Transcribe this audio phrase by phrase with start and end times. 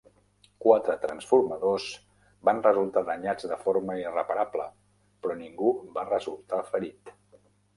[0.63, 1.85] Quatre transformadors
[2.49, 4.67] van resultar danyats de forma irreparable,
[5.27, 7.15] però ningú va resultar ferit.